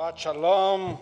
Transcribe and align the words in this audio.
Shabbat 0.00 0.16
Shalom. 0.16 0.98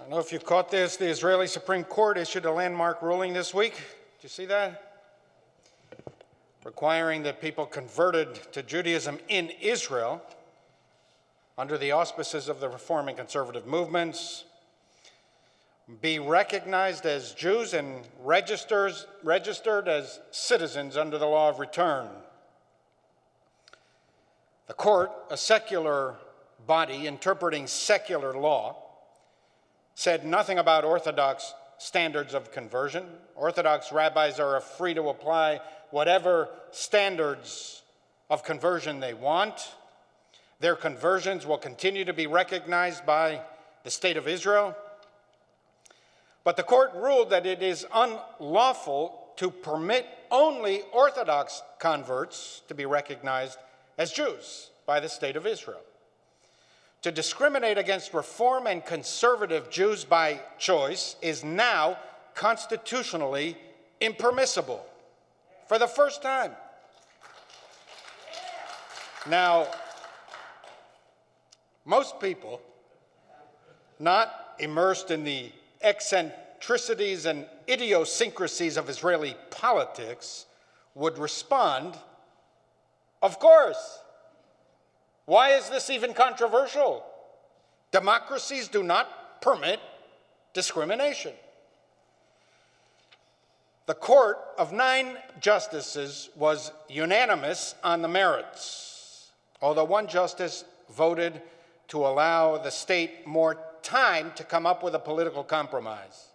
I 0.00 0.04
don't 0.04 0.10
know 0.10 0.20
if 0.20 0.32
you 0.32 0.38
caught 0.38 0.70
this. 0.70 0.96
The 0.96 1.06
Israeli 1.06 1.46
Supreme 1.46 1.84
Court 1.84 2.16
issued 2.16 2.46
a 2.46 2.50
landmark 2.50 3.02
ruling 3.02 3.34
this 3.34 3.52
week. 3.52 3.74
Did 3.74 4.22
you 4.22 4.28
see 4.30 4.46
that? 4.46 5.02
Requiring 6.64 7.22
that 7.24 7.42
people 7.42 7.66
converted 7.66 8.34
to 8.52 8.62
Judaism 8.62 9.18
in 9.28 9.50
Israel 9.60 10.22
under 11.58 11.76
the 11.76 11.92
auspices 11.92 12.48
of 12.48 12.58
the 12.58 12.70
Reform 12.70 13.08
and 13.08 13.18
Conservative 13.18 13.66
movements 13.66 14.44
be 16.00 16.18
recognized 16.18 17.04
as 17.04 17.32
Jews 17.32 17.74
and 17.74 18.00
registers, 18.22 19.06
registered 19.22 19.88
as 19.88 20.20
citizens 20.30 20.96
under 20.96 21.18
the 21.18 21.26
law 21.26 21.50
of 21.50 21.58
return. 21.58 22.08
The 24.72 24.76
court, 24.76 25.12
a 25.28 25.36
secular 25.36 26.14
body 26.66 27.06
interpreting 27.06 27.66
secular 27.66 28.32
law, 28.32 28.76
said 29.94 30.24
nothing 30.24 30.58
about 30.58 30.86
Orthodox 30.86 31.52
standards 31.76 32.32
of 32.32 32.52
conversion. 32.52 33.04
Orthodox 33.34 33.92
rabbis 33.92 34.40
are 34.40 34.58
free 34.62 34.94
to 34.94 35.10
apply 35.10 35.60
whatever 35.90 36.48
standards 36.70 37.82
of 38.30 38.44
conversion 38.44 38.98
they 38.98 39.12
want. 39.12 39.74
Their 40.60 40.74
conversions 40.74 41.44
will 41.44 41.58
continue 41.58 42.06
to 42.06 42.14
be 42.14 42.26
recognized 42.26 43.04
by 43.04 43.42
the 43.84 43.90
state 43.90 44.16
of 44.16 44.26
Israel. 44.26 44.74
But 46.44 46.56
the 46.56 46.62
court 46.62 46.92
ruled 46.94 47.28
that 47.28 47.44
it 47.44 47.62
is 47.62 47.84
unlawful 47.92 49.34
to 49.36 49.50
permit 49.50 50.06
only 50.30 50.80
Orthodox 50.94 51.62
converts 51.78 52.62
to 52.68 52.74
be 52.74 52.86
recognized 52.86 53.58
as 53.98 54.12
Jews 54.12 54.70
by 54.86 55.00
the 55.00 55.08
state 55.08 55.36
of 55.36 55.46
Israel. 55.46 55.80
To 57.02 57.10
discriminate 57.10 57.78
against 57.78 58.14
Reform 58.14 58.66
and 58.66 58.84
conservative 58.84 59.70
Jews 59.70 60.04
by 60.04 60.40
choice 60.58 61.16
is 61.20 61.42
now 61.42 61.98
constitutionally 62.34 63.56
impermissible 64.00 64.84
for 65.66 65.78
the 65.78 65.86
first 65.86 66.22
time. 66.22 66.52
Now, 69.28 69.68
most 71.84 72.20
people 72.20 72.60
not 73.98 74.54
immersed 74.58 75.10
in 75.10 75.24
the 75.24 75.50
eccentricities 75.80 77.26
and 77.26 77.46
idiosyncrasies 77.68 78.76
of 78.76 78.88
Israeli 78.88 79.36
politics 79.50 80.46
would 80.94 81.18
respond, 81.18 81.96
Of 83.22 83.38
course. 83.38 84.00
Why 85.24 85.50
is 85.50 85.70
this 85.70 85.88
even 85.88 86.12
controversial? 86.12 87.04
Democracies 87.92 88.68
do 88.68 88.82
not 88.82 89.40
permit 89.40 89.78
discrimination. 90.52 91.32
The 93.86 93.94
court 93.94 94.38
of 94.58 94.72
nine 94.72 95.16
justices 95.40 96.30
was 96.36 96.72
unanimous 96.88 97.74
on 97.84 98.02
the 98.02 98.08
merits, 98.08 99.30
although 99.60 99.84
one 99.84 100.08
justice 100.08 100.64
voted 100.90 101.40
to 101.88 102.06
allow 102.06 102.58
the 102.58 102.70
state 102.70 103.26
more 103.26 103.58
time 103.82 104.32
to 104.36 104.44
come 104.44 104.66
up 104.66 104.82
with 104.82 104.94
a 104.94 104.98
political 104.98 105.44
compromise. 105.44 106.28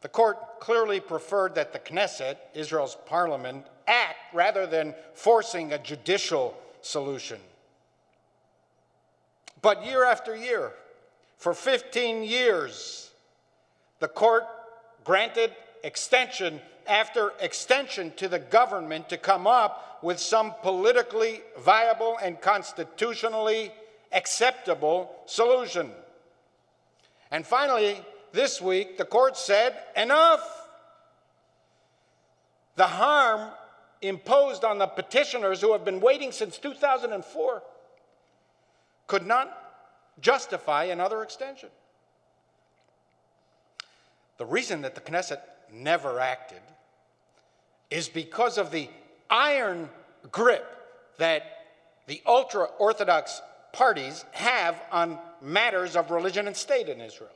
The 0.00 0.08
court 0.08 0.60
clearly 0.60 1.00
preferred 1.00 1.54
that 1.54 1.72
the 1.72 1.78
Knesset, 1.78 2.36
Israel's 2.52 2.96
parliament, 3.06 3.64
act 3.86 4.16
rather 4.32 4.66
than 4.66 4.94
forcing 5.14 5.72
a 5.72 5.78
judicial 5.78 6.56
solution. 6.80 7.38
But 9.62 9.84
year 9.86 10.04
after 10.04 10.36
year, 10.36 10.72
for 11.38 11.54
15 11.54 12.22
years, 12.22 13.10
the 14.00 14.08
court 14.08 14.44
granted 15.04 15.52
extension 15.82 16.60
after 16.86 17.32
extension 17.40 18.12
to 18.16 18.28
the 18.28 18.38
government 18.38 19.08
to 19.08 19.16
come 19.16 19.46
up 19.46 19.98
with 20.02 20.18
some 20.18 20.54
politically 20.62 21.40
viable 21.58 22.18
and 22.22 22.40
constitutionally 22.40 23.72
acceptable 24.12 25.14
solution. 25.26 25.90
And 27.30 27.46
finally, 27.46 28.00
this 28.32 28.60
week, 28.60 28.98
the 28.98 29.04
court 29.04 29.36
said, 29.36 29.74
enough. 29.96 30.68
The 32.76 32.86
harm 32.86 33.50
imposed 34.04 34.64
on 34.64 34.78
the 34.78 34.86
petitioners 34.86 35.60
who 35.60 35.72
have 35.72 35.84
been 35.84 36.00
waiting 36.00 36.32
since 36.32 36.58
2004 36.58 37.62
could 39.06 39.26
not 39.26 39.56
justify 40.20 40.84
another 40.84 41.22
extension. 41.22 41.68
The 44.38 44.46
reason 44.46 44.82
that 44.82 44.94
the 44.94 45.00
Knesset 45.00 45.40
never 45.72 46.20
acted 46.20 46.60
is 47.90 48.08
because 48.08 48.58
of 48.58 48.70
the 48.70 48.88
iron 49.30 49.88
grip 50.30 50.66
that 51.18 51.42
the 52.06 52.20
ultra 52.26 52.64
Orthodox 52.78 53.40
parties 53.72 54.24
have 54.32 54.80
on 54.90 55.18
matters 55.40 55.96
of 55.96 56.10
religion 56.10 56.46
and 56.46 56.56
state 56.56 56.88
in 56.88 57.00
Israel. 57.00 57.30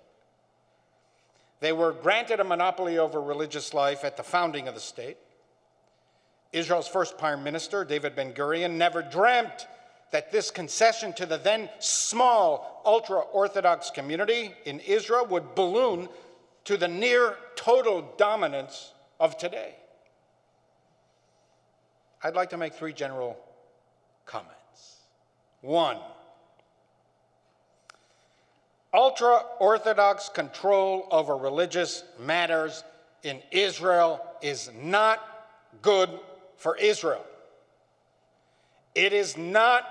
They 1.61 1.73
were 1.73 1.93
granted 1.93 2.41
a 2.41 2.45
monopoly 2.45 2.99
over 2.99 3.21
religious 3.21 3.75
life 3.75 4.05
at 4.05 4.17
the 4.17 4.23
founding 4.23 4.69
of 4.69 4.75
the 4.75 4.81
state. 4.81 5.17
Israel's 6.53 6.89
first 6.89 7.19
prime 7.19 7.45
minister, 7.45 7.85
David 7.85 8.17
Ben 8.17 8.33
Gurion, 8.33 8.73
never 8.73 9.03
dreamt 9.03 9.67
that 10.11 10.33
this 10.33 10.51
concession 10.51 11.13
to 11.15 11.27
the 11.27 11.37
then 11.37 11.69
small 11.79 12.83
ultra 12.87 13.19
Orthodox 13.19 13.91
community 13.91 14.55
in 14.65 14.81
Israel 14.81 15.27
would 15.27 15.55
balloon 15.55 16.09
to 16.65 16.77
the 16.77 16.89
near 16.89 17.37
total 17.57 18.15
dominance 18.17 18.93
of 19.21 19.37
today. 19.37 19.75
I'd 22.23 22.35
like 22.35 22.51
to 22.51 22.57
make 22.57 22.75
three 22.75 22.93
general 22.93 23.39
comments. 24.25 24.97
One, 25.61 25.99
ultra 28.95 29.43
Orthodox 29.61 30.29
control 30.29 31.07
over 31.11 31.37
religious 31.37 32.05
matters 32.19 32.83
in 33.23 33.41
Israel 33.51 34.21
is 34.41 34.71
not 34.81 35.21
good 35.83 36.11
for 36.59 36.77
Israel. 36.77 37.25
It 38.95 39.13
is 39.13 39.37
not 39.37 39.85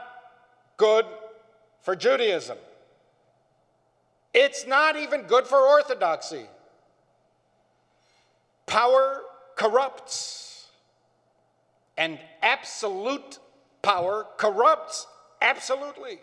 good 0.77 1.05
for 1.81 1.95
Judaism. 1.95 2.57
It's 4.33 4.67
not 4.67 4.95
even 4.95 5.23
good 5.23 5.47
for 5.47 5.57
Orthodoxy. 5.57 6.45
Power 8.67 9.21
corrupts, 9.55 10.67
and 11.97 12.19
absolute 12.43 13.39
power 13.81 14.27
corrupts 14.37 15.07
absolutely. 15.41 16.19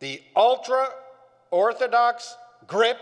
The 0.00 0.22
ultra 0.36 0.90
Orthodox 1.50 2.36
grip 2.66 2.98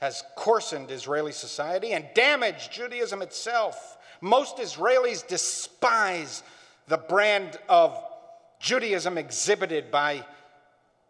has 0.00 0.22
coarsened 0.36 0.90
Israeli 0.90 1.32
society 1.32 1.92
and 1.92 2.04
damaged 2.14 2.70
Judaism 2.70 3.22
itself. 3.22 3.97
Most 4.20 4.58
Israelis 4.58 5.26
despise 5.26 6.42
the 6.86 6.98
brand 6.98 7.58
of 7.68 7.96
Judaism 8.60 9.18
exhibited 9.18 9.90
by 9.90 10.24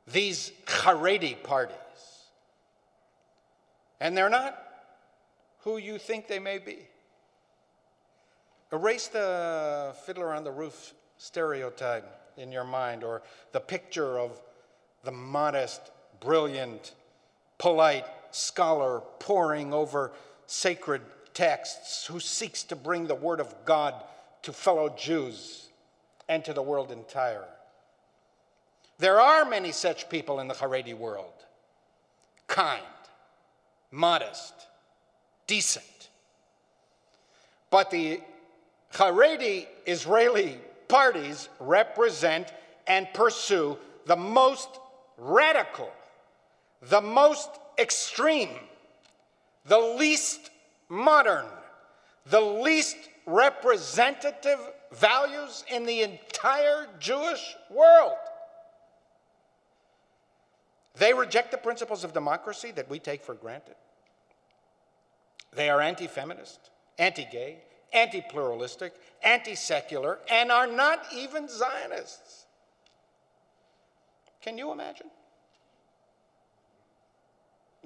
these 0.06 0.52
Haredi 0.66 1.42
parties. 1.42 1.76
And 4.00 4.16
they're 4.16 4.28
not 4.28 4.62
who 5.60 5.76
you 5.76 5.98
think 5.98 6.28
they 6.28 6.38
may 6.38 6.58
be. 6.58 6.78
Erase 8.72 9.08
the 9.08 9.94
fiddler 10.04 10.34
on 10.34 10.44
the 10.44 10.50
roof 10.50 10.94
stereotype 11.16 12.06
in 12.36 12.52
your 12.52 12.64
mind 12.64 13.02
or 13.02 13.22
the 13.52 13.60
picture 13.60 14.18
of 14.18 14.40
the 15.04 15.10
modest, 15.10 15.80
brilliant, 16.20 16.94
polite 17.56 18.06
scholar 18.30 19.02
poring 19.18 19.72
over 19.72 20.12
sacred 20.46 21.02
texts 21.38 22.04
who 22.06 22.18
seeks 22.18 22.64
to 22.64 22.74
bring 22.74 23.06
the 23.06 23.14
Word 23.14 23.38
of 23.38 23.54
God 23.64 23.94
to 24.42 24.52
fellow 24.52 24.88
Jews 24.88 25.68
and 26.28 26.44
to 26.44 26.52
the 26.52 26.62
world 26.62 26.90
entire. 26.90 27.44
There 28.98 29.20
are 29.20 29.44
many 29.44 29.70
such 29.70 30.08
people 30.08 30.40
in 30.40 30.48
the 30.48 30.54
Haredi 30.54 30.94
world 30.98 31.32
kind, 32.48 32.82
modest, 33.92 34.52
decent. 35.46 36.08
But 37.70 37.92
the 37.92 38.20
Haredi 38.94 39.68
Israeli 39.86 40.58
parties 40.88 41.48
represent 41.60 42.52
and 42.88 43.06
pursue 43.14 43.78
the 44.06 44.16
most 44.16 44.70
radical, 45.16 45.92
the 46.82 47.02
most 47.02 47.50
extreme, 47.78 48.58
the 49.66 49.78
least 49.78 50.50
modern, 50.88 51.46
the 52.26 52.40
least 52.40 52.96
representative 53.26 54.58
values 54.92 55.64
in 55.70 55.84
the 55.84 56.02
entire 56.02 56.86
Jewish 56.98 57.56
world. 57.70 58.16
They 60.96 61.12
reject 61.14 61.50
the 61.52 61.58
principles 61.58 62.04
of 62.04 62.12
democracy 62.12 62.72
that 62.72 62.90
we 62.90 62.98
take 62.98 63.22
for 63.22 63.34
granted. 63.34 63.76
They 65.54 65.70
are 65.70 65.80
anti 65.80 66.06
feminist, 66.06 66.70
anti 66.98 67.24
gay, 67.24 67.58
anti 67.92 68.20
pluralistic, 68.20 68.94
anti 69.22 69.54
secular, 69.54 70.18
and 70.30 70.50
are 70.50 70.66
not 70.66 71.04
even 71.14 71.48
Zionists. 71.48 72.46
Can 74.40 74.58
you 74.58 74.72
imagine? 74.72 75.08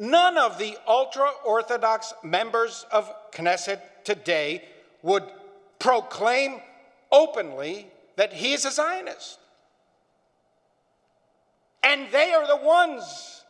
None 0.03 0.37
of 0.37 0.59
the 0.59 0.77
ultra 0.85 1.31
Orthodox 1.45 2.13
members 2.25 2.85
of 2.91 3.09
Knesset 3.31 3.81
today 4.03 4.65
would 5.01 5.23
proclaim 5.79 6.61
openly 7.13 7.87
that 8.17 8.33
he 8.33 8.53
is 8.53 8.65
a 8.65 8.73
Zionist. 8.73 9.39
And 11.85 12.09
they 12.11 12.33
are 12.33 12.49
the 12.49 12.67
ones 12.67 13.45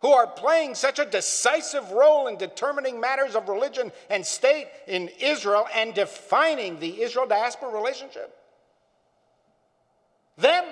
who 0.00 0.08
are 0.08 0.26
playing 0.26 0.74
such 0.74 0.98
a 0.98 1.04
decisive 1.04 1.90
role 1.90 2.28
in 2.28 2.38
determining 2.38 2.98
matters 2.98 3.36
of 3.36 3.50
religion 3.50 3.92
and 4.08 4.24
state 4.24 4.68
in 4.86 5.10
Israel 5.20 5.66
and 5.74 5.92
defining 5.92 6.80
the 6.80 7.02
Israel 7.02 7.26
diaspora 7.26 7.68
relationship. 7.70 8.34
Them. 10.38 10.64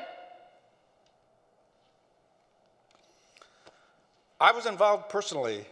I 4.40 4.52
was 4.52 4.66
involved 4.66 5.08
personally 5.08 5.66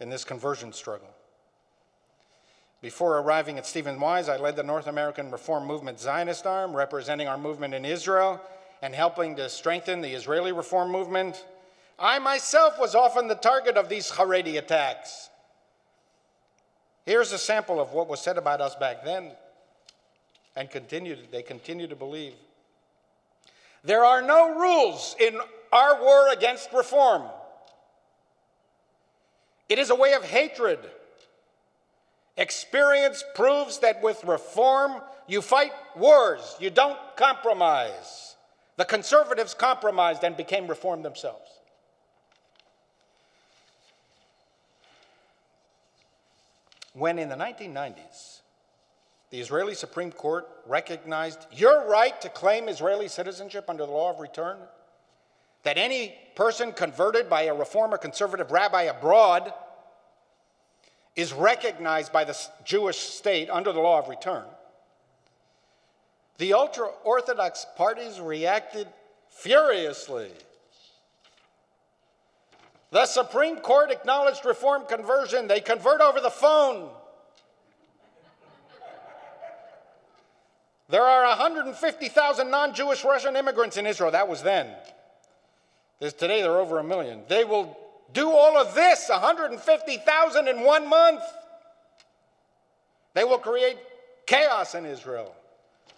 in 0.00 0.10
this 0.10 0.24
conversion 0.24 0.72
struggle. 0.72 1.08
Before 2.80 3.18
arriving 3.18 3.58
at 3.58 3.66
Stephen 3.66 4.00
Wise, 4.00 4.28
I 4.28 4.36
led 4.36 4.56
the 4.56 4.64
North 4.64 4.88
American 4.88 5.30
Reform 5.30 5.66
Movement 5.66 6.00
Zionist 6.00 6.44
arm, 6.46 6.74
representing 6.74 7.28
our 7.28 7.38
movement 7.38 7.74
in 7.74 7.84
Israel 7.84 8.40
and 8.82 8.92
helping 8.92 9.36
to 9.36 9.48
strengthen 9.48 10.00
the 10.00 10.12
Israeli 10.12 10.50
Reform 10.50 10.90
movement. 10.90 11.44
I 12.00 12.18
myself 12.18 12.80
was 12.80 12.96
often 12.96 13.28
the 13.28 13.36
target 13.36 13.76
of 13.76 13.88
these 13.88 14.10
Haredi 14.10 14.58
attacks. 14.58 15.30
Here's 17.06 17.30
a 17.30 17.38
sample 17.38 17.80
of 17.80 17.92
what 17.92 18.08
was 18.08 18.20
said 18.20 18.38
about 18.38 18.60
us 18.60 18.74
back 18.74 19.04
then, 19.04 19.30
and 20.56 20.68
continue, 20.68 21.16
they 21.30 21.42
continue 21.42 21.86
to 21.86 21.96
believe. 21.96 22.34
There 23.84 24.04
are 24.04 24.22
no 24.22 24.58
rules 24.58 25.14
in 25.20 25.38
our 25.72 26.00
war 26.00 26.32
against 26.32 26.72
reform. 26.72 27.22
It 29.68 29.78
is 29.78 29.90
a 29.90 29.94
way 29.94 30.12
of 30.14 30.24
hatred. 30.24 30.78
Experience 32.36 33.22
proves 33.34 33.78
that 33.80 34.02
with 34.02 34.24
reform, 34.24 35.00
you 35.26 35.42
fight 35.42 35.72
wars, 35.96 36.56
you 36.58 36.70
don't 36.70 36.98
compromise. 37.16 38.36
The 38.76 38.84
conservatives 38.84 39.54
compromised 39.54 40.24
and 40.24 40.36
became 40.36 40.66
reformed 40.66 41.04
themselves. 41.04 41.50
When 46.94 47.18
in 47.18 47.28
the 47.28 47.36
1990s, 47.36 48.40
the 49.30 49.40
Israeli 49.40 49.74
Supreme 49.74 50.12
Court 50.12 50.46
recognized 50.66 51.46
your 51.52 51.88
right 51.88 52.18
to 52.20 52.28
claim 52.28 52.68
Israeli 52.68 53.08
citizenship 53.08 53.64
under 53.68 53.86
the 53.86 53.92
law 53.92 54.10
of 54.10 54.20
return, 54.20 54.58
that 55.62 55.78
any 55.78 56.14
person 56.34 56.72
converted 56.72 57.28
by 57.28 57.42
a 57.42 57.54
reformer 57.54 57.96
conservative 57.96 58.50
rabbi 58.50 58.82
abroad 58.82 59.52
is 61.14 61.32
recognized 61.32 62.12
by 62.12 62.24
the 62.24 62.36
Jewish 62.64 62.98
state 62.98 63.50
under 63.50 63.72
the 63.72 63.80
law 63.80 63.98
of 63.98 64.08
return, 64.08 64.44
the 66.38 66.54
ultra 66.54 66.88
Orthodox 67.04 67.66
parties 67.76 68.18
reacted 68.18 68.88
furiously. 69.28 70.30
The 72.90 73.06
Supreme 73.06 73.56
Court 73.56 73.90
acknowledged 73.90 74.44
reform 74.44 74.84
conversion. 74.86 75.46
They 75.46 75.60
convert 75.60 76.00
over 76.00 76.20
the 76.20 76.30
phone. 76.30 76.90
There 80.88 81.02
are 81.02 81.26
150,000 81.28 82.50
non 82.50 82.74
Jewish 82.74 83.02
Russian 83.02 83.34
immigrants 83.34 83.78
in 83.78 83.86
Israel. 83.86 84.10
That 84.10 84.28
was 84.28 84.42
then. 84.42 84.68
There's, 86.02 86.14
today, 86.14 86.42
there 86.42 86.50
are 86.50 86.58
over 86.58 86.80
a 86.80 86.82
million. 86.82 87.22
They 87.28 87.44
will 87.44 87.78
do 88.12 88.32
all 88.32 88.58
of 88.58 88.74
this 88.74 89.08
150,000 89.08 90.48
in 90.48 90.62
one 90.62 90.88
month. 90.88 91.22
They 93.14 93.22
will 93.22 93.38
create 93.38 93.76
chaos 94.26 94.74
in 94.74 94.84
Israel. 94.84 95.32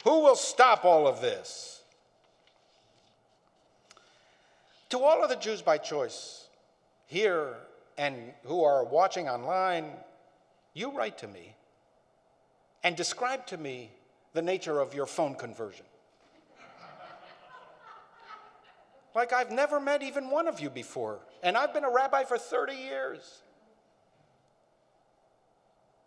Who 0.03 0.21
will 0.21 0.37
stop 0.37 0.85
all 0.85 1.07
of 1.07 1.23
this? 1.23 1.81
To 4.91 4.99
all 4.99 5.23
of 5.23 5.31
the 5.31 5.37
Jews 5.37 5.63
by 5.63 5.79
choice 5.79 6.49
here 7.07 7.55
and 7.97 8.15
who 8.45 8.63
are 8.63 8.85
watching 8.85 9.27
online, 9.27 9.87
you 10.75 10.91
write 10.91 11.17
to 11.17 11.29
me 11.29 11.55
and 12.83 12.95
describe 12.95 13.47
to 13.47 13.57
me 13.57 13.91
the 14.35 14.43
nature 14.43 14.81
of 14.81 14.93
your 14.93 15.07
phone 15.07 15.35
conversion. 15.35 15.87
Like 19.15 19.33
I've 19.33 19.51
never 19.51 19.81
met 19.81 20.03
even 20.03 20.31
one 20.31 20.49
of 20.49 20.61
you 20.61 20.71
before, 20.71 21.21
and 21.43 21.57
I've 21.57 21.73
been 21.73 21.85
a 21.85 21.91
rabbi 21.91 22.25
for 22.25 22.39
30 22.39 22.75
years. 22.75 23.43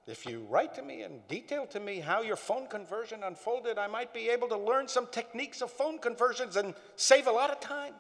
If 0.07 0.25
you 0.25 0.45
write 0.50 0.74
to 0.75 0.81
me 0.81 1.01
and 1.01 1.27
detail 1.27 1.65
to 1.68 1.81
me 1.81 2.00
how 2.00 2.21
your 2.21 2.38
phone 2.38 2.68
conversion 2.68 3.24
unfolded, 3.24 3.77
I 3.77 3.88
might 3.88 4.13
be 4.13 4.30
able 4.30 4.48
to 4.50 4.57
learn 4.57 4.88
some 4.88 5.07
techniques 5.12 5.62
of 5.62 5.69
phone 5.69 6.00
conversions 6.00 6.56
and 6.56 6.74
save 6.95 7.27
a 7.27 7.31
lot 7.31 7.50
of 7.50 7.59
time. 7.59 7.94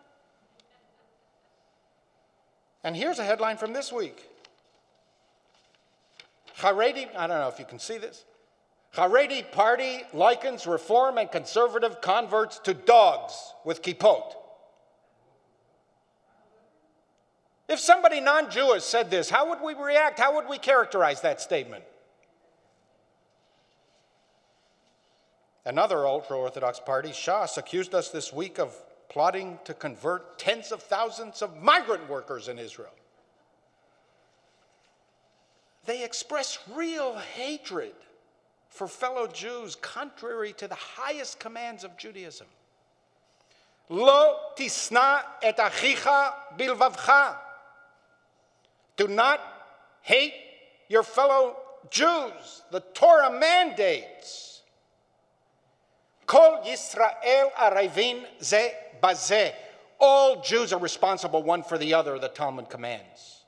And 2.83 2.95
here's 2.95 3.19
a 3.19 3.25
headline 3.25 3.57
from 3.57 3.73
this 3.73 3.91
week 3.91 4.23
Haredi, 6.59 7.13
I 7.15 7.27
don't 7.27 7.39
know 7.39 7.49
if 7.49 7.59
you 7.59 7.65
can 7.65 7.79
see 7.79 7.97
this. 7.97 8.23
Haredi 8.95 9.51
party 9.51 10.03
likens 10.13 10.65
reform 10.65 11.17
and 11.17 11.29
conservative 11.29 12.01
converts 12.01 12.59
to 12.59 12.73
dogs 12.73 13.53
with 13.65 13.81
kippot. 13.81 14.33
If 17.67 17.79
somebody 17.79 18.21
non 18.21 18.49
Jewish 18.49 18.83
said 18.83 19.11
this, 19.11 19.29
how 19.29 19.49
would 19.49 19.61
we 19.61 19.73
react? 19.73 20.19
How 20.19 20.35
would 20.35 20.47
we 20.47 20.57
characterize 20.57 21.21
that 21.21 21.41
statement? 21.41 21.83
Another 25.65 26.07
ultra 26.07 26.37
Orthodox 26.37 26.79
party, 26.79 27.09
Shas, 27.09 27.57
accused 27.57 27.93
us 27.93 28.09
this 28.09 28.31
week 28.31 28.57
of 28.57 28.73
plotting 29.09 29.59
to 29.65 29.73
convert 29.73 30.39
tens 30.39 30.71
of 30.71 30.81
thousands 30.81 31.41
of 31.41 31.61
migrant 31.61 32.09
workers 32.09 32.47
in 32.47 32.57
Israel. 32.57 32.93
They 35.85 36.05
express 36.05 36.59
real 36.73 37.17
hatred 37.17 37.93
for 38.69 38.87
fellow 38.87 39.27
Jews, 39.27 39.75
contrary 39.75 40.53
to 40.53 40.67
the 40.67 40.75
highest 40.75 41.39
commands 41.39 41.83
of 41.83 41.97
Judaism. 41.97 42.47
Lo 43.89 44.35
tisna 44.57 45.21
et 45.41 45.57
achicha 45.57 46.33
bilvavcha. 46.57 47.35
Do 48.97 49.07
not 49.07 49.39
hate 50.01 50.33
your 50.89 51.03
fellow 51.03 51.55
Jews. 51.89 52.63
The 52.71 52.81
Torah 52.93 53.31
mandates 53.31 54.61
Kol 56.25 56.61
Yisrael 56.65 57.53
arevin 57.53 58.25
ze 58.43 58.71
bazeh. 59.01 59.53
All 59.99 60.41
Jews 60.41 60.73
are 60.73 60.79
responsible 60.79 61.41
one 61.41 61.63
for 61.63 61.77
the 61.77 61.93
other, 61.93 62.19
the 62.19 62.27
Talmud 62.27 62.69
commands. 62.69 63.45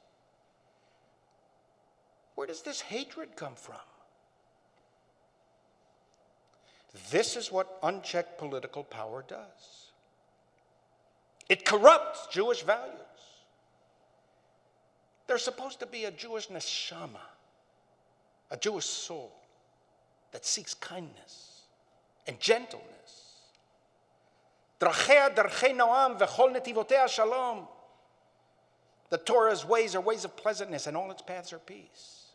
Where 2.36 2.48
does 2.48 2.62
this 2.62 2.82
hatred 2.82 3.36
come 3.36 3.56
from? 3.56 3.76
This 7.12 7.36
is 7.36 7.52
what 7.52 7.78
unchecked 7.84 8.40
political 8.40 8.84
power 8.84 9.24
does 9.28 9.90
it 11.50 11.66
corrupts 11.66 12.28
Jewish 12.28 12.62
values. 12.62 13.09
There's 15.30 15.44
supposed 15.44 15.80
to 15.82 15.86
be 15.86 16.06
a 16.06 16.12
Jewish 16.12 16.48
neshama, 16.48 17.22
a 18.50 18.58
Jewish 18.58 18.88
soul 18.88 19.32
that 20.32 20.44
seeks 20.44 20.74
kindness 20.74 21.66
and 22.26 22.40
gentleness. 22.40 23.36
shalom. 27.08 27.68
The 29.12 29.20
Torah's 29.20 29.64
ways 29.64 29.94
are 29.94 30.02
ways 30.02 30.26
of 30.26 30.36
pleasantness, 30.36 30.88
and 30.88 30.98
all 30.98 31.12
its 31.12 31.22
paths 31.22 31.54
are 31.54 31.60
peace. 31.60 32.32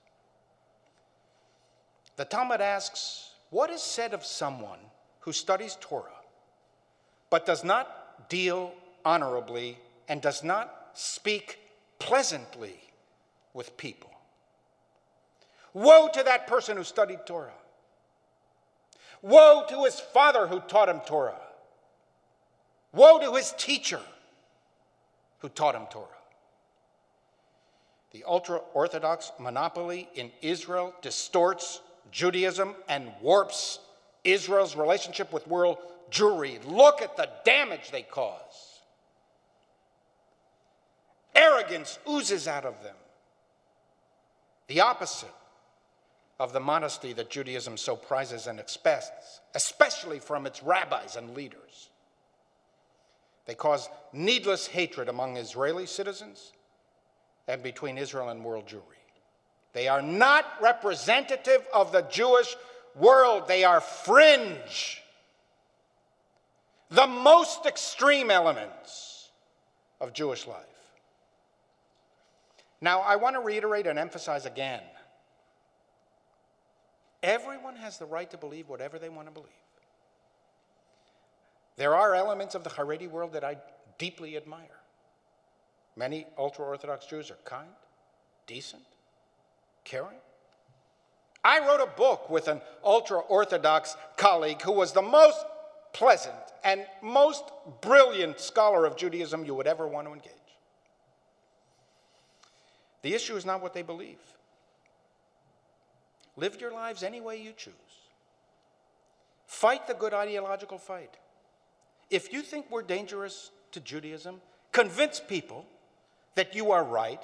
The 2.15 2.27
Talmud 2.27 2.61
asks, 2.61 3.31
What 3.51 3.71
is 3.71 3.83
said 3.83 4.15
of 4.15 4.25
someone 4.25 4.79
who 5.19 5.33
studies 5.33 5.77
Torah 5.81 6.13
but 7.29 7.45
does 7.45 7.65
not 7.65 8.29
deal 8.29 8.73
honorably 9.05 9.79
and 10.07 10.23
does 10.23 10.45
not 10.45 10.91
speak 10.93 11.59
pleasantly 12.05 12.79
with 13.53 13.77
people? 13.77 14.11
Woe 15.73 16.09
to 16.13 16.23
that 16.23 16.47
person 16.47 16.77
who 16.77 16.85
studied 16.85 17.27
Torah 17.27 17.53
Woe 19.25 19.65
to 19.71 19.85
his 19.85 19.99
father 19.99 20.47
who 20.47 20.61
taught 20.61 20.91
him 20.91 21.01
Torah. 21.07 21.41
Woe 22.93 23.19
to 23.21 23.35
his 23.35 23.55
teacher 23.57 24.01
who 25.39 25.49
taught 25.49 25.75
him 25.75 25.87
Torah. 25.91 26.09
The 28.13 28.23
ultra 28.25 28.61
Orthodox 28.75 29.33
monopoly 29.41 30.11
in 30.15 30.31
Israel 30.43 30.95
distorts 31.01 31.81
Judaism 32.13 32.75
and 32.87 33.11
warps 33.23 33.79
Israel's 34.25 34.77
relationship 34.77 35.33
with 35.33 35.49
world 35.49 35.79
Jewry. 36.11 36.63
Look 36.67 37.01
at 37.01 37.17
the 37.17 37.31
damage 37.47 37.91
they 37.91 38.03
cause. 38.03 38.74
Arrogance 41.65 41.99
oozes 42.09 42.47
out 42.47 42.65
of 42.65 42.83
them. 42.83 42.95
The 44.67 44.81
opposite 44.81 45.33
of 46.39 46.53
the 46.53 46.61
modesty 46.61 47.13
that 47.15 47.31
Judaism 47.31 47.77
so 47.77 47.97
prizes 47.97 48.47
and 48.47 48.59
expects, 48.59 49.41
especially 49.55 50.19
from 50.19 50.47
its 50.47 50.63
rabbis 50.63 51.17
and 51.17 51.35
leaders. 51.35 51.91
They 53.47 53.55
cause 53.55 53.89
needless 54.13 54.67
hatred 54.67 55.09
among 55.09 55.37
Israeli 55.37 55.87
citizens 55.87 56.53
and 57.47 57.63
between 57.63 57.99
Israel 57.99 58.31
and 58.31 58.45
world 58.45 58.67
Jewry. 58.67 58.81
They 59.73 59.89
are 59.89 60.03
not 60.03 60.45
representative 60.61 61.67
of 61.73 61.93
the 61.93 62.03
Jewish 62.03 62.57
world, 62.95 63.49
they 63.49 63.65
are 63.65 63.81
fringe 63.81 65.03
the 66.91 67.07
most 67.07 67.67
extreme 67.67 68.31
elements 68.31 69.31
of 70.01 70.13
Jewish 70.13 70.47
life. 70.47 70.74
Now, 72.85 73.01
I 73.01 73.17
want 73.17 73.35
to 73.35 73.41
reiterate 73.41 73.87
and 73.87 73.99
emphasize 73.99 74.45
again 74.45 74.83
everyone 77.23 77.77
has 77.77 77.97
the 77.97 78.05
right 78.05 78.31
to 78.31 78.37
believe 78.37 78.69
whatever 78.69 78.99
they 78.99 79.09
want 79.09 79.27
to 79.27 79.33
believe. 79.33 79.49
There 81.79 81.95
are 81.95 82.15
elements 82.15 82.55
of 82.55 82.63
the 82.63 82.69
Haredi 82.69 83.09
world 83.09 83.33
that 83.33 83.43
I 83.43 83.57
deeply 83.97 84.37
admire. 84.37 84.83
Many 85.97 86.27
ultra 86.37 86.67
Orthodox 86.67 87.07
Jews 87.07 87.31
are 87.31 87.39
kind, 87.47 87.71
decent, 88.47 88.83
caring. 89.85 90.19
I 91.43 91.61
wrote 91.61 91.81
a 91.81 91.97
book 91.97 92.29
with 92.29 92.49
an 92.49 92.61
ultra 92.85 93.21
Orthodox 93.21 93.97
colleague 94.19 94.61
who 94.61 94.73
was 94.73 94.93
the 94.93 95.01
most 95.01 95.43
pleasant 95.95 96.35
and 96.63 96.85
most 97.01 97.45
brilliant 97.81 98.41
scholar 98.41 98.85
of 98.85 98.95
Judaism 98.95 99.47
you 99.47 99.55
would 99.55 99.67
ever 99.67 99.89
want 99.89 100.07
to 100.07 100.13
engage. 100.13 100.44
The 103.05 103.13
issue 103.13 103.37
is 103.37 103.45
not 103.45 103.61
what 103.61 103.75
they 103.75 103.83
believe. 103.83 104.19
Live 106.39 106.59
your 106.59 106.73
lives 106.73 107.03
any 107.03 107.21
way 107.21 107.39
you 107.39 107.53
choose. 107.55 107.75
Fight 109.47 109.87
the 109.87 109.93
good 109.93 110.15
ideological 110.15 110.79
fight. 110.79 111.19
If 112.09 112.33
you 112.33 112.41
think 112.41 112.71
we're 112.71 112.81
dangerous 112.81 113.51
to 113.73 113.81
Judaism, 113.81 114.41
convince 114.73 115.21
people 115.21 115.67
that 116.35 116.55
you 116.55 116.71
are 116.71 116.83
right. 116.83 117.23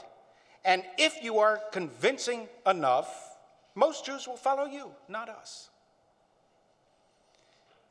And 0.66 0.84
if 0.98 1.24
you 1.24 1.38
are 1.38 1.58
convincing 1.72 2.46
enough, 2.66 3.38
most 3.74 4.04
Jews 4.04 4.28
will 4.28 4.36
follow 4.36 4.66
you, 4.66 4.90
not 5.08 5.30
us. 5.30 5.70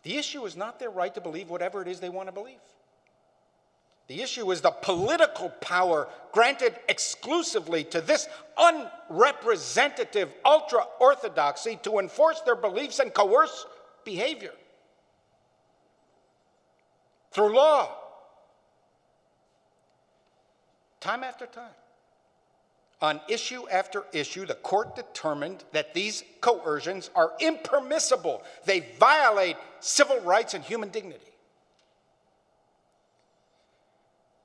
The 0.04 0.16
issue 0.16 0.46
is 0.46 0.56
not 0.56 0.80
their 0.80 0.92
right 0.92 1.14
to 1.16 1.22
believe 1.22 1.50
whatever 1.50 1.82
it 1.82 1.88
is 1.88 2.00
they 2.00 2.10
want 2.10 2.28
to 2.28 2.34
believe. 2.34 2.62
The 4.10 4.24
issue 4.24 4.52
is 4.52 4.62
the 4.62 4.72
political 4.72 5.50
power 5.62 6.08
granted 6.32 6.76
exclusively 6.90 7.84
to 7.86 8.02
this 8.02 8.28
unrepresentative 8.58 10.34
ultra 10.44 10.84
orthodoxy 11.00 11.78
to 11.84 12.00
enforce 12.00 12.42
their 12.42 12.56
beliefs 12.56 12.98
and 12.98 13.14
coerce 13.14 13.68
behavior 14.04 14.54
through 17.32 17.56
law. 17.56 17.96
Time 21.00 21.24
after 21.24 21.46
time. 21.46 21.70
On 23.04 23.22
issue 23.30 23.70
after 23.70 24.06
issue, 24.12 24.48
the 24.48 24.56
court 24.56 24.96
determined 24.96 25.64
that 25.72 25.94
these 25.94 26.24
coercions 26.42 27.12
are 27.16 27.34
impermissible. 27.40 28.42
They 28.66 28.88
violate 29.00 29.58
civil 29.82 30.20
rights 30.22 30.56
and 30.56 30.64
human 30.64 30.90
dignity. 30.90 31.29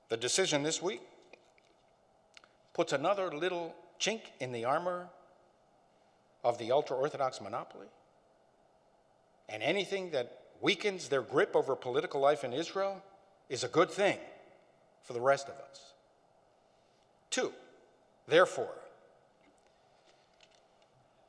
The 0.09 0.17
decision 0.17 0.63
this 0.63 0.83
week 0.83 1.01
puts 2.73 2.93
another 2.93 3.31
little 3.31 3.75
chink 4.01 4.21
in 4.41 4.53
the 4.53 4.65
armor 4.65 5.09
of 6.43 6.59
the 6.59 6.73
ultra 6.73 6.97
Orthodox 6.97 7.41
monopoly. 7.41 7.87
And 9.49 9.63
anything 9.63 10.11
that 10.11 10.39
weakens 10.61 11.09
their 11.09 11.23
grip 11.23 11.55
over 11.55 11.77
political 11.77 12.21
life 12.21 12.45
in 12.45 12.53
Israel 12.53 13.03
is 13.49 13.65
a 13.65 13.69
good 13.69 13.91
thing 13.91 14.19
for 15.03 15.13
the 15.13 15.21
rest 15.21 15.49
of 15.49 15.55
us. 15.55 15.93
Two, 17.31 17.53
Therefore, 18.27 18.75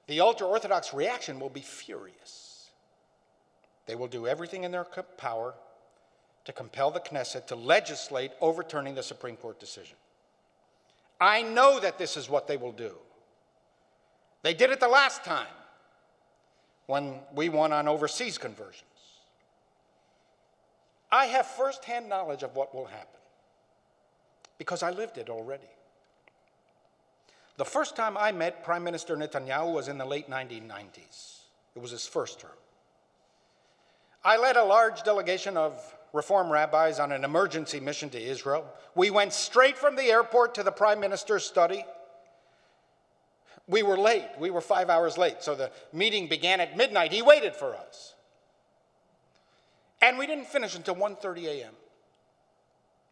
the 0.07 0.21
ultra 0.21 0.47
Orthodox 0.47 0.93
reaction 0.93 1.39
will 1.39 1.49
be 1.49 1.61
furious. 1.61 2.69
They 3.85 3.95
will 3.95 4.07
do 4.07 4.27
everything 4.27 4.63
in 4.63 4.71
their 4.71 4.85
power 5.17 5.55
to 6.45 6.53
compel 6.53 6.91
the 6.91 6.99
Knesset 6.99 7.47
to 7.47 7.55
legislate 7.55 8.31
overturning 8.39 8.95
the 8.95 9.03
Supreme 9.03 9.35
Court 9.35 9.59
decision. 9.59 9.97
I 11.19 11.41
know 11.41 11.79
that 11.79 11.97
this 11.97 12.17
is 12.17 12.29
what 12.29 12.47
they 12.47 12.57
will 12.57 12.71
do. 12.71 12.93
They 14.43 14.53
did 14.53 14.69
it 14.69 14.79
the 14.79 14.87
last 14.87 15.23
time 15.23 15.47
when 16.85 17.15
we 17.33 17.49
won 17.49 17.73
on 17.73 17.87
overseas 17.87 18.37
conversions. 18.37 18.83
I 21.11 21.25
have 21.27 21.47
firsthand 21.47 22.09
knowledge 22.09 22.43
of 22.43 22.55
what 22.55 22.75
will 22.75 22.85
happen 22.85 23.19
because 24.57 24.83
I 24.83 24.91
lived 24.91 25.17
it 25.17 25.29
already. 25.29 25.63
The 27.57 27.65
first 27.65 27.95
time 27.95 28.17
I 28.17 28.31
met 28.31 28.63
Prime 28.63 28.83
Minister 28.83 29.15
Netanyahu 29.15 29.73
was 29.73 29.87
in 29.87 29.97
the 29.97 30.05
late 30.05 30.29
1990s. 30.29 31.39
It 31.75 31.81
was 31.81 31.91
his 31.91 32.05
first 32.05 32.39
term. 32.39 32.51
I 34.23 34.37
led 34.37 34.57
a 34.57 34.63
large 34.63 35.03
delegation 35.03 35.55
of 35.55 35.81
Reform 36.15 36.49
rabbis 36.49 36.97
on 36.97 37.11
an 37.11 37.25
emergency 37.25 37.81
mission 37.81 38.09
to 38.11 38.21
Israel. 38.21 38.65
We 38.95 39.09
went 39.09 39.33
straight 39.33 39.77
from 39.77 39.97
the 39.97 40.03
airport 40.03 40.55
to 40.55 40.63
the 40.63 40.71
Prime 40.71 41.01
Minister's 41.01 41.43
study. 41.43 41.83
We 43.67 43.83
were 43.83 43.97
late. 43.97 44.29
We 44.39 44.49
were 44.49 44.61
five 44.61 44.89
hours 44.89 45.17
late. 45.17 45.43
So 45.43 45.55
the 45.55 45.71
meeting 45.91 46.27
began 46.27 46.61
at 46.61 46.77
midnight. 46.77 47.11
He 47.11 47.21
waited 47.21 47.53
for 47.53 47.75
us. 47.75 48.13
And 50.01 50.17
we 50.17 50.25
didn't 50.25 50.47
finish 50.47 50.75
until 50.75 50.95
1.30 50.95 51.45
a.m. 51.45 51.73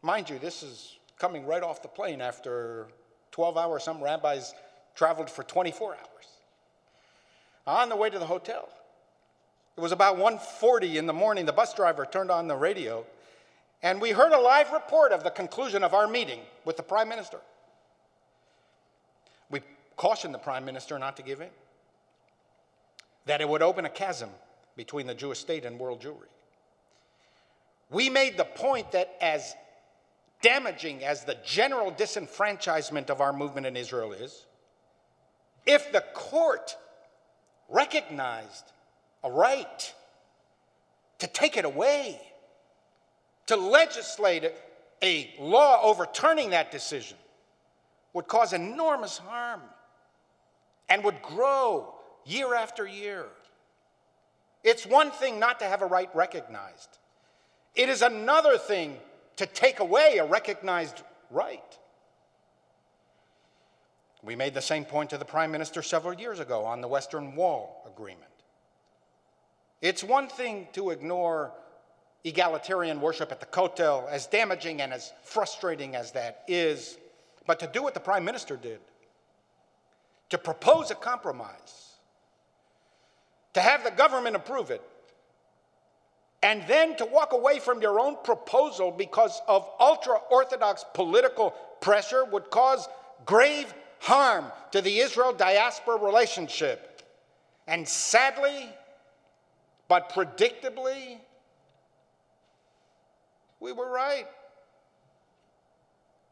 Mind 0.02 0.30
you, 0.30 0.40
this 0.40 0.64
is 0.64 0.98
coming 1.20 1.46
right 1.46 1.62
off 1.62 1.82
the 1.82 1.90
plane 1.90 2.22
after 2.22 2.88
12 3.32 3.58
hours. 3.58 3.84
Some 3.84 4.02
rabbis 4.02 4.54
traveled 4.96 5.30
for 5.30 5.44
24 5.44 5.96
hours. 5.96 6.28
On 7.68 7.90
the 7.90 7.98
way 7.98 8.10
to 8.10 8.20
the 8.20 8.26
hotel, 8.26 8.70
it 9.76 9.82
was 9.82 9.92
about 9.92 10.18
1:40 10.18 10.98
in 10.98 11.06
the 11.06 11.14
morning. 11.14 11.46
The 11.46 11.54
bus 11.54 11.74
driver 11.74 12.06
turned 12.06 12.32
on 12.32 12.48
the 12.48 12.56
radio, 12.56 13.06
and 13.82 14.00
we 14.00 14.12
heard 14.12 14.32
a 14.32 14.40
live 14.40 14.72
report 14.72 15.12
of 15.12 15.24
the 15.24 15.32
conclusion 15.32 15.84
of 15.84 15.94
our 15.94 16.08
meeting 16.08 16.46
with 16.66 16.78
the 16.78 16.84
prime 16.84 17.10
minister. 17.10 17.40
We 19.50 19.62
cautioned 19.98 20.34
the 20.34 20.40
prime 20.40 20.66
minister 20.66 20.98
not 21.00 21.18
to 21.18 21.24
give 21.24 21.42
in, 21.42 21.50
that 23.26 23.42
it 23.42 23.50
would 23.50 23.62
open 23.62 23.86
a 23.86 23.90
chasm 23.90 24.30
between 24.76 25.08
the 25.08 25.16
Jewish 25.16 25.40
state 25.40 25.66
and 25.66 25.80
world 25.80 26.02
Jewry. 26.02 26.30
We 27.90 28.10
made 28.10 28.38
the 28.38 28.46
point 28.46 28.92
that 28.92 29.16
as 29.22 29.56
damaging 30.42 31.04
as 31.04 31.24
the 31.24 31.36
general 31.46 31.92
disenfranchisement 31.92 33.10
of 33.10 33.22
our 33.22 33.32
movement 33.32 33.66
in 33.66 33.78
Israel 33.78 34.12
is, 34.14 34.46
if 35.66 35.92
the 35.92 36.02
court 36.14 36.76
recognized 37.70 38.72
a 39.24 39.32
right 39.32 39.94
to 41.20 41.28
take 41.28 41.58
it 41.58 41.66
away, 41.66 42.20
to 43.48 43.56
legislate 43.56 44.52
a 45.02 45.34
law 45.40 45.82
overturning 45.82 46.52
that 46.52 46.72
decision, 46.72 47.18
would 48.14 48.28
cause 48.28 48.54
enormous 48.54 49.18
harm 49.18 49.62
and 50.90 51.04
would 51.04 51.22
grow 51.22 51.94
year 52.26 52.56
after 52.56 52.86
year. 52.86 53.26
It's 54.64 54.86
one 54.86 55.12
thing 55.12 55.40
not 55.40 55.60
to 55.60 55.66
have 55.66 55.82
a 55.82 55.86
right 55.86 56.10
recognized, 56.16 57.00
it 57.76 57.90
is 57.90 58.02
another 58.02 58.58
thing 58.58 58.98
to 59.38 59.46
take 59.46 59.80
away 59.80 60.18
a 60.20 60.26
recognized 60.26 61.02
right. 61.32 61.80
We 64.22 64.36
made 64.36 64.54
the 64.54 64.62
same 64.62 64.86
point 64.86 65.10
to 65.10 65.18
the 65.18 65.26
Prime 65.26 65.52
Minister 65.52 65.82
several 65.82 66.14
years 66.14 66.40
ago 66.40 66.64
on 66.64 66.80
the 66.80 66.88
Western 66.88 67.36
Wall 67.36 67.84
Agreement. 67.86 68.33
It's 69.84 70.02
one 70.02 70.30
thing 70.30 70.70
to 70.74 70.92
ignore 70.92 71.52
egalitarian 72.24 73.02
worship 73.02 73.34
at 73.34 73.42
the 73.42 73.46
Kotel, 73.46 74.08
as 74.10 74.28
damaging 74.28 74.82
and 74.82 74.94
as 74.94 75.12
frustrating 75.24 75.94
as 75.94 76.14
that 76.14 76.46
is, 76.48 76.98
but 77.46 77.60
to 77.60 77.68
do 77.68 77.84
what 77.84 77.94
the 77.94 78.00
Prime 78.00 78.24
Minister 78.24 78.56
did, 78.56 78.80
to 80.30 80.38
propose 80.38 80.90
a 80.90 80.96
compromise, 80.96 81.98
to 83.54 83.60
have 83.60 83.84
the 83.84 83.92
government 83.92 84.38
approve 84.38 84.72
it, 84.72 84.82
and 86.42 86.64
then 86.66 86.96
to 86.96 87.06
walk 87.06 87.34
away 87.34 87.60
from 87.60 87.82
your 87.82 88.00
own 88.00 88.16
proposal 88.24 88.90
because 88.90 89.42
of 89.50 89.70
ultra 89.82 90.16
Orthodox 90.32 90.86
political 90.94 91.52
pressure 91.82 92.24
would 92.24 92.50
cause 92.50 92.88
grave 93.26 93.74
harm 94.00 94.46
to 94.72 94.80
the 94.80 95.00
Israel 95.00 95.34
diaspora 95.34 95.98
relationship. 95.98 97.02
And 97.68 97.86
sadly, 97.86 98.70
but 99.94 100.12
predictably, 100.12 101.20
we 103.60 103.72
were 103.72 103.88
right. 103.88 104.26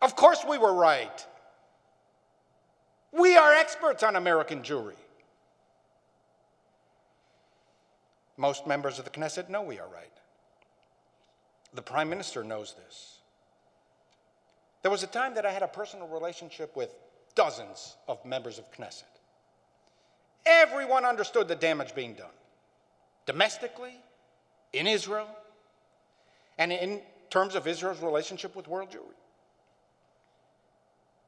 Of 0.02 0.16
course, 0.16 0.44
we 0.50 0.58
were 0.58 0.74
right. 0.74 1.28
We 3.12 3.38
are 3.38 3.54
experts 3.54 4.02
on 4.02 4.16
American 4.16 4.64
Jewry. 4.64 4.96
Most 8.36 8.66
members 8.66 8.98
of 8.98 9.06
the 9.06 9.12
Knesset 9.12 9.48
know 9.48 9.62
we 9.62 9.78
are 9.78 9.88
right. 9.90 10.18
The 11.76 11.84
Prime 11.84 12.10
Minister 12.10 12.44
knows 12.44 12.74
this. 12.84 13.20
There 14.82 14.90
was 14.90 15.04
a 15.04 15.08
time 15.08 15.36
that 15.36 15.46
I 15.46 15.52
had 15.52 15.62
a 15.62 15.68
personal 15.68 16.08
relationship 16.08 16.76
with 16.76 16.96
dozens 17.36 17.96
of 18.08 18.26
members 18.26 18.58
of 18.58 18.66
Knesset. 18.72 19.04
Everyone 20.48 21.06
understood 21.06 21.48
the 21.48 21.56
damage 21.56 21.94
being 21.94 22.16
done, 22.16 22.41
domestically, 23.26 23.96
in 24.74 24.88
Israel, 24.88 25.28
and 26.58 26.72
in 26.72 27.02
terms 27.30 27.56
of 27.56 27.68
Israel's 27.68 28.02
relationship 28.02 28.56
with 28.56 28.68
world 28.68 28.90
Jewry. 28.92 29.16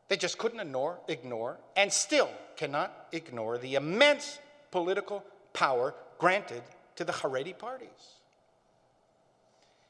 They 0.10 0.18
just 0.18 0.38
couldn't 0.38 0.60
ignore, 0.60 1.00
ignore, 1.08 1.58
and 1.76 1.92
still 1.92 2.30
cannot 2.56 3.08
ignore 3.12 3.58
the 3.58 3.76
immense 3.76 4.38
political 4.70 5.24
power 5.54 5.96
granted 6.20 6.62
to 6.98 7.04
the 7.04 7.12
Haredi 7.12 7.58
parties. 7.58 7.90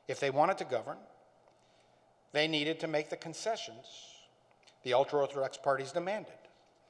If 0.07 0.19
they 0.19 0.29
wanted 0.29 0.57
to 0.59 0.65
govern, 0.65 0.97
they 2.31 2.47
needed 2.47 2.79
to 2.81 2.87
make 2.87 3.09
the 3.09 3.17
concessions 3.17 3.85
the 4.83 4.93
ultra 4.93 5.19
Orthodox 5.19 5.57
parties 5.57 5.91
demanded. 5.91 6.33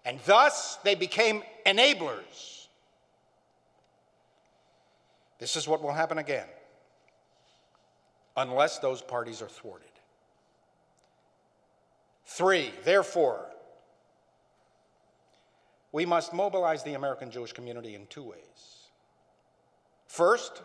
And 0.06 0.20
thus, 0.26 0.78
they 0.84 0.96
became 0.96 1.44
enablers. 1.66 2.63
This 5.44 5.58
is 5.58 5.68
what 5.68 5.84
will 5.84 5.92
happen 5.92 6.20
again, 6.20 6.48
unless 8.38 8.80
those 8.80 9.02
parties 9.02 9.42
are 9.42 9.50
thwarted. 9.50 9.90
Three, 12.24 12.72
therefore, 12.86 13.48
we 15.92 16.06
must 16.06 16.32
mobilize 16.32 16.84
the 16.84 16.94
American 16.94 17.30
Jewish 17.30 17.52
community 17.52 17.94
in 17.94 18.06
two 18.06 18.24
ways. 18.24 18.88
First, 20.08 20.62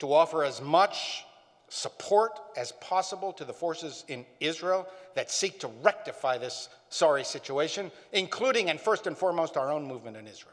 to 0.00 0.12
offer 0.12 0.44
as 0.44 0.60
much 0.60 1.24
support 1.70 2.38
as 2.54 2.72
possible 2.82 3.32
to 3.32 3.46
the 3.46 3.54
forces 3.54 4.04
in 4.08 4.26
Israel 4.40 4.86
that 5.14 5.30
seek 5.30 5.58
to 5.60 5.70
rectify 5.82 6.36
this 6.36 6.68
sorry 6.90 7.24
situation, 7.24 7.90
including 8.12 8.68
and 8.68 8.78
first 8.78 9.06
and 9.06 9.16
foremost 9.16 9.56
our 9.56 9.72
own 9.72 9.88
movement 9.88 10.18
in 10.18 10.26
Israel. 10.26 10.52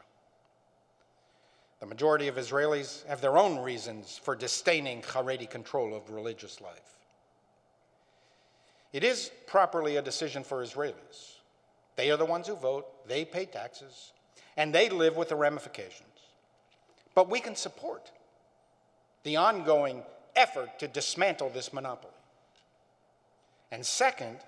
The 1.80 1.86
majority 1.86 2.28
of 2.28 2.36
Israelis 2.36 3.06
have 3.06 3.22
their 3.22 3.38
own 3.38 3.58
reasons 3.58 4.20
for 4.22 4.36
disdaining 4.36 5.00
Haredi 5.02 5.48
control 5.48 5.94
of 5.94 6.10
religious 6.10 6.60
life. 6.60 6.98
It 8.92 9.02
is 9.02 9.30
properly 9.46 9.96
a 9.96 10.02
decision 10.02 10.44
for 10.44 10.62
Israelis. 10.62 11.36
They 11.96 12.10
are 12.10 12.16
the 12.16 12.24
ones 12.24 12.48
who 12.48 12.54
vote, 12.54 12.86
they 13.08 13.24
pay 13.24 13.46
taxes, 13.46 14.12
and 14.56 14.74
they 14.74 14.88
live 14.88 15.16
with 15.16 15.30
the 15.30 15.36
ramifications. 15.36 16.06
But 17.14 17.30
we 17.30 17.40
can 17.40 17.56
support 17.56 18.10
the 19.22 19.36
ongoing 19.36 20.02
effort 20.36 20.78
to 20.80 20.88
dismantle 20.88 21.50
this 21.50 21.72
monopoly. 21.72 22.12
And 23.70 23.84
second, 23.84 24.38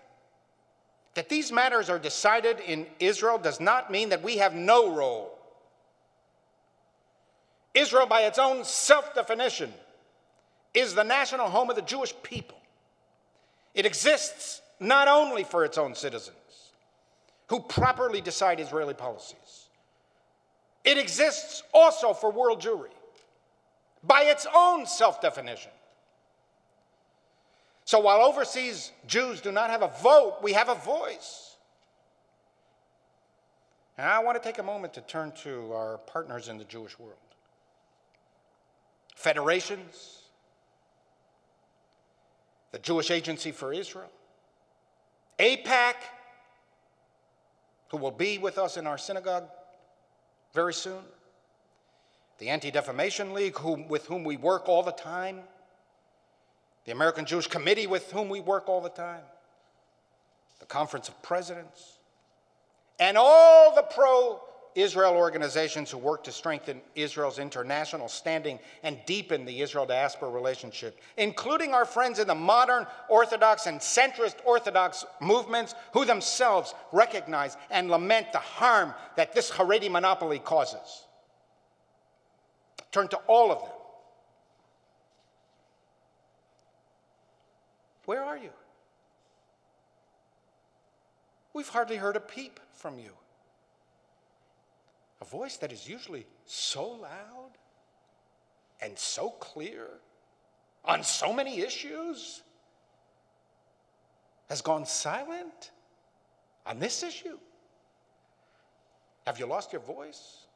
that 1.15 1.29
these 1.29 1.53
matters 1.53 1.91
are 1.91 1.99
decided 1.99 2.61
in 2.61 2.87
Israel 2.99 3.39
does 3.39 3.61
not 3.61 3.91
mean 3.91 4.09
that 4.09 4.23
we 4.23 4.39
have 4.39 4.55
no 4.55 4.95
role. 4.95 5.39
Israel, 7.75 8.07
by 8.07 8.23
its 8.23 8.39
own 8.39 8.65
self 8.65 9.15
definition, 9.15 9.73
is 10.75 10.95
the 10.95 11.05
national 11.05 11.49
home 11.49 11.71
of 11.71 11.77
the 11.77 11.83
Jewish 11.83 12.15
people. 12.23 12.59
It 13.75 13.87
exists 13.87 14.61
not 14.79 15.09
only 15.09 15.45
for 15.45 15.65
its 15.65 15.79
own 15.79 15.95
citizens, 15.95 16.37
who 17.49 17.61
properly 17.61 18.21
decide 18.21 18.61
Israeli 18.61 18.95
policies, 18.95 19.69
it 20.85 20.99
exists 20.99 21.63
also 21.73 22.13
for 22.13 22.31
world 22.31 22.61
Jewry 22.61 22.91
by 24.03 24.23
its 24.23 24.47
own 24.55 24.87
self 24.87 25.21
definition. 25.21 25.71
So 27.85 28.01
while 28.01 28.21
overseas 28.23 28.93
Jews 29.07 29.41
do 29.41 29.53
not 29.53 29.71
have 29.71 29.83
a 29.83 29.89
vote, 30.03 30.39
we 30.43 30.53
have 30.53 30.69
a 30.69 30.75
voice. 30.75 31.57
And 33.99 34.07
I 34.07 34.21
want 34.21 34.41
to 34.41 34.49
take 34.49 34.59
a 34.59 34.63
moment 34.63 34.95
to 34.95 35.01
turn 35.03 35.33
to 35.43 35.73
our 35.73 35.99
partners 35.99 36.49
in 36.49 36.59
the 36.59 36.65
Jewish 36.65 36.99
world 36.99 37.19
federations, 39.15 40.23
the 42.73 42.79
Jewish 42.79 43.11
Agency 43.11 43.53
for 43.53 43.73
Israel, 43.73 44.11
AIPAC, 45.39 45.95
who 47.89 47.99
will 47.99 48.11
be 48.11 48.39
with 48.39 48.59
us 48.59 48.77
in 48.77 48.87
our 48.87 48.99
synagogue 48.99 49.49
very 50.55 50.75
soon. 50.75 51.03
The 52.39 52.49
Anti 52.49 52.71
Defamation 52.71 53.35
League, 53.35 53.57
whom, 53.59 53.89
with 53.89 54.07
whom 54.07 54.25
we 54.25 54.37
work 54.37 54.69
all 54.69 54.83
the 54.83 54.93
time. 54.93 55.41
The 56.85 56.93
American 56.93 57.25
Jewish 57.25 57.47
Committee, 57.47 57.87
with 57.87 58.11
whom 58.11 58.29
we 58.29 58.41
work 58.41 58.69
all 58.69 58.81
the 58.81 58.89
time. 58.89 59.23
The 60.59 60.67
Conference 60.67 61.09
of 61.09 61.21
Presidents. 61.23 61.99
And 62.99 63.17
all 63.17 63.75
the 63.75 63.83
pro 63.83 64.41
Israel 64.75 65.15
organizations 65.15 65.91
who 65.91 65.99
work 65.99 66.25
to 66.25 66.33
strengthen 66.33 66.81
Israel's 66.95 67.39
international 67.39 68.09
standing 68.09 68.59
and 68.83 68.99
deepen 69.07 69.45
the 69.45 69.61
Israel 69.61 69.87
diaspora 69.87 70.31
relationship, 70.31 71.01
including 71.17 71.75
our 71.75 71.85
friends 71.85 72.19
in 72.19 72.27
the 72.27 72.35
modern 72.35 72.87
Orthodox 73.09 73.67
and 73.67 73.81
centrist 73.81 74.37
Orthodox 74.45 75.05
movements 75.21 75.75
who 75.93 76.05
themselves 76.05 76.75
recognize 76.93 77.57
and 77.71 77.91
lament 77.91 78.33
the 78.33 78.39
harm 78.39 78.95
that 79.17 79.35
this 79.35 79.51
Haredi 79.51 79.91
monopoly 79.91 80.39
causes. 80.39 81.07
Turn 82.91 83.09
to 83.09 83.17
all 83.27 83.51
of 83.51 83.61
them. 83.61 83.71
Where 88.05 88.23
are 88.23 88.37
you? 88.37 88.51
We've 91.55 91.69
hardly 91.69 91.97
heard 91.97 92.17
a 92.17 92.21
peep 92.21 92.59
from 92.73 92.99
you 92.99 93.13
a 95.23 95.25
voice 95.25 95.57
that 95.59 95.71
is 95.71 95.89
usually 95.89 96.27
so 96.47 96.85
loud 96.85 97.53
and 98.81 98.99
so 98.99 99.31
clear 99.31 99.87
on 100.85 101.05
so 101.05 101.33
many 101.33 101.61
issues 101.61 102.43
has 104.49 104.61
gone 104.61 104.85
silent 104.85 105.71
on 106.67 106.81
this 106.81 107.05
issue? 107.05 107.39
Have 109.25 109.39
you 109.39 109.47
lost 109.47 109.73
your 109.73 109.81
voice? 109.83 110.47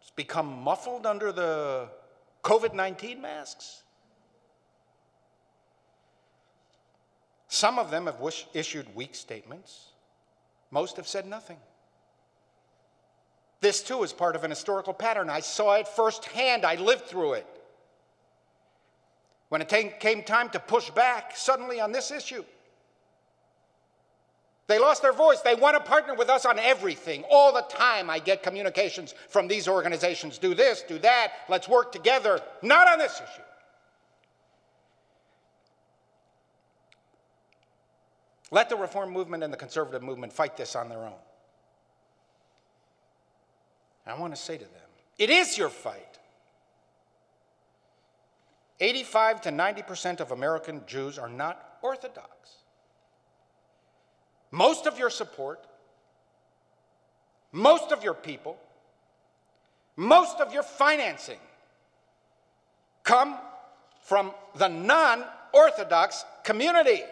It's 0.00 0.12
become 0.12 0.62
muffled 0.62 1.04
under 1.04 1.32
the 1.32 1.88
COVID 2.44 2.72
19 2.72 3.20
masks? 3.20 3.82
Some 7.48 7.80
of 7.80 7.90
them 7.90 8.06
have 8.06 8.20
wish- 8.20 8.46
issued 8.54 8.94
weak 8.94 9.16
statements, 9.16 9.88
most 10.70 10.96
have 10.96 11.08
said 11.08 11.26
nothing. 11.26 11.58
This 13.62 13.80
too 13.80 14.02
is 14.02 14.12
part 14.12 14.34
of 14.34 14.42
an 14.42 14.50
historical 14.50 14.92
pattern. 14.92 15.30
I 15.30 15.38
saw 15.38 15.76
it 15.76 15.86
firsthand, 15.86 16.66
I 16.66 16.74
lived 16.74 17.06
through 17.06 17.34
it. 17.34 17.46
When 19.50 19.62
it 19.62 19.68
came 20.00 20.24
time 20.24 20.50
to 20.50 20.58
push 20.58 20.90
back 20.90 21.36
suddenly 21.36 21.80
on 21.80 21.92
this 21.92 22.10
issue, 22.10 22.44
they 24.66 24.80
lost 24.80 25.02
their 25.02 25.12
voice. 25.12 25.40
They 25.42 25.54
want 25.54 25.76
to 25.76 25.82
partner 25.82 26.14
with 26.14 26.28
us 26.28 26.44
on 26.44 26.58
everything. 26.58 27.24
All 27.30 27.52
the 27.52 27.62
time, 27.62 28.10
I 28.10 28.18
get 28.18 28.42
communications 28.42 29.14
from 29.28 29.46
these 29.46 29.68
organizations 29.68 30.38
do 30.38 30.54
this, 30.54 30.82
do 30.82 30.98
that, 30.98 31.32
let's 31.48 31.68
work 31.68 31.92
together. 31.92 32.40
Not 32.62 32.88
on 32.88 32.98
this 32.98 33.14
issue. 33.14 33.42
Let 38.50 38.68
the 38.68 38.76
reform 38.76 39.12
movement 39.12 39.44
and 39.44 39.52
the 39.52 39.56
conservative 39.56 40.02
movement 40.02 40.32
fight 40.32 40.56
this 40.56 40.74
on 40.74 40.88
their 40.88 41.04
own. 41.04 41.14
I 44.06 44.18
want 44.18 44.34
to 44.34 44.40
say 44.40 44.56
to 44.56 44.64
them, 44.64 44.90
it 45.18 45.30
is 45.30 45.56
your 45.56 45.68
fight. 45.68 46.18
85 48.80 49.42
to 49.42 49.50
90% 49.50 50.20
of 50.20 50.32
American 50.32 50.82
Jews 50.86 51.18
are 51.18 51.28
not 51.28 51.78
Orthodox. 51.82 52.56
Most 54.50 54.86
of 54.86 54.98
your 54.98 55.10
support, 55.10 55.64
most 57.52 57.92
of 57.92 58.02
your 58.02 58.14
people, 58.14 58.58
most 59.96 60.40
of 60.40 60.52
your 60.52 60.62
financing 60.62 61.38
come 63.04 63.38
from 64.02 64.32
the 64.56 64.68
non 64.68 65.24
Orthodox 65.52 66.24
community. 66.44 67.02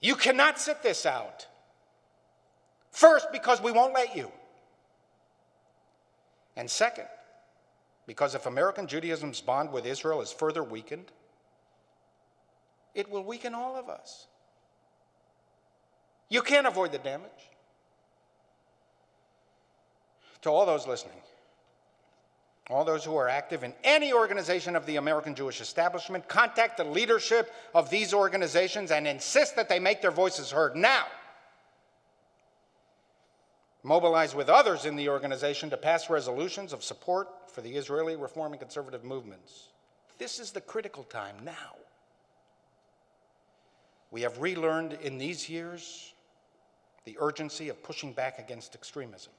You 0.00 0.14
cannot 0.16 0.58
sit 0.58 0.82
this 0.82 1.04
out. 1.04 1.46
First, 2.92 3.32
because 3.32 3.60
we 3.60 3.72
won't 3.72 3.94
let 3.94 4.14
you. 4.14 4.30
And 6.56 6.70
second, 6.70 7.06
because 8.06 8.34
if 8.34 8.46
American 8.46 8.86
Judaism's 8.86 9.40
bond 9.40 9.72
with 9.72 9.86
Israel 9.86 10.20
is 10.20 10.30
further 10.30 10.62
weakened, 10.62 11.10
it 12.94 13.10
will 13.10 13.24
weaken 13.24 13.54
all 13.54 13.74
of 13.76 13.88
us. 13.88 14.26
You 16.28 16.42
can't 16.42 16.66
avoid 16.66 16.92
the 16.92 16.98
damage. 16.98 17.30
To 20.42 20.50
all 20.50 20.66
those 20.66 20.86
listening, 20.86 21.20
all 22.68 22.84
those 22.84 23.04
who 23.04 23.16
are 23.16 23.28
active 23.28 23.64
in 23.64 23.72
any 23.84 24.12
organization 24.12 24.76
of 24.76 24.84
the 24.86 24.96
American 24.96 25.34
Jewish 25.34 25.60
establishment, 25.60 26.28
contact 26.28 26.76
the 26.76 26.84
leadership 26.84 27.52
of 27.74 27.88
these 27.90 28.12
organizations 28.12 28.90
and 28.90 29.06
insist 29.06 29.56
that 29.56 29.68
they 29.68 29.78
make 29.78 30.02
their 30.02 30.10
voices 30.10 30.50
heard 30.50 30.76
now. 30.76 31.06
Mobilize 33.82 34.34
with 34.34 34.48
others 34.48 34.84
in 34.84 34.94
the 34.96 35.08
organization 35.08 35.70
to 35.70 35.76
pass 35.76 36.08
resolutions 36.08 36.72
of 36.72 36.84
support 36.84 37.28
for 37.50 37.62
the 37.62 37.74
Israeli 37.76 38.14
reform 38.14 38.52
and 38.52 38.60
conservative 38.60 39.02
movements. 39.02 39.68
This 40.18 40.38
is 40.38 40.52
the 40.52 40.60
critical 40.60 41.02
time 41.04 41.36
now. 41.44 41.76
We 44.12 44.22
have 44.22 44.40
relearned 44.40 44.92
in 45.02 45.18
these 45.18 45.48
years 45.48 46.12
the 47.04 47.16
urgency 47.18 47.68
of 47.70 47.82
pushing 47.82 48.12
back 48.12 48.38
against 48.38 48.74
extremism. 48.74 49.32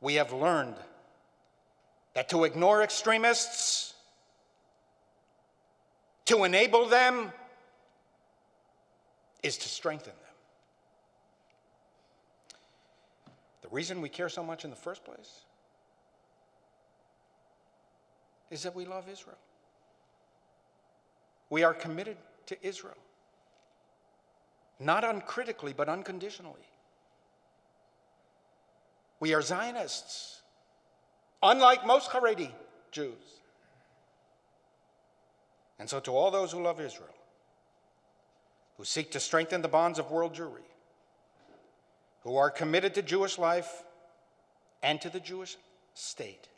We 0.00 0.14
have 0.14 0.32
learned 0.32 0.76
that 2.14 2.28
to 2.28 2.44
ignore 2.44 2.82
extremists, 2.82 3.94
to 6.26 6.44
enable 6.44 6.86
them, 6.86 7.32
is 9.42 9.58
to 9.58 9.68
strengthen 9.68 10.12
them. 10.12 10.23
The 13.64 13.70
reason 13.70 14.02
we 14.02 14.10
care 14.10 14.28
so 14.28 14.44
much 14.44 14.64
in 14.64 14.70
the 14.70 14.76
first 14.76 15.06
place 15.06 15.46
is 18.50 18.62
that 18.64 18.76
we 18.76 18.84
love 18.84 19.08
Israel. 19.08 19.38
We 21.48 21.62
are 21.62 21.72
committed 21.72 22.18
to 22.46 22.58
Israel, 22.62 22.98
not 24.78 25.02
uncritically, 25.02 25.72
but 25.72 25.88
unconditionally. 25.88 26.68
We 29.18 29.32
are 29.32 29.40
Zionists 29.40 30.42
unlike 31.42 31.86
most 31.86 32.10
Haredi 32.10 32.50
Jews. 32.92 33.14
And 35.78 35.88
so, 35.88 36.00
to 36.00 36.10
all 36.10 36.30
those 36.30 36.52
who 36.52 36.62
love 36.62 36.82
Israel, 36.82 37.14
who 38.76 38.84
seek 38.84 39.10
to 39.12 39.20
strengthen 39.20 39.62
the 39.62 39.68
bonds 39.68 39.98
of 39.98 40.10
world 40.10 40.34
Jewry, 40.34 40.68
who 42.24 42.36
are 42.36 42.50
committed 42.50 42.94
to 42.94 43.02
Jewish 43.02 43.38
life 43.38 43.84
and 44.82 45.00
to 45.02 45.10
the 45.10 45.20
Jewish 45.20 45.56
state, 45.94 46.48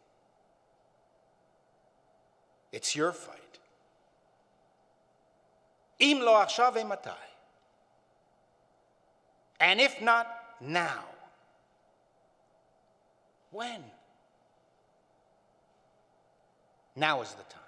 it's 2.72 2.96
your 2.96 3.12
fight. 3.12 3.40
Im 5.98 6.20
lo 6.20 6.44
matai. 6.86 7.12
And 9.58 9.80
if 9.80 10.00
not 10.02 10.28
now, 10.60 11.04
when? 13.50 13.82
Now 16.94 17.22
is 17.22 17.30
the 17.30 17.42
time. 17.44 17.65